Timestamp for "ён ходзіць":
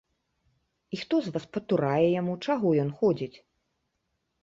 2.89-3.35